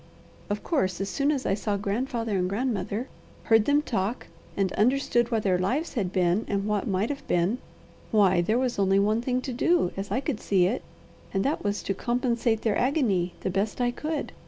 [0.49, 3.07] Of course, as soon as I saw grandfather and grandmother,
[3.43, 4.25] heard them talk,
[4.57, 7.59] and understood what their lives had been, and what might have been,
[8.09, 10.81] why there was only one thing to do, as I could see it,
[11.35, 14.31] and that was to compensate their agony the best I could.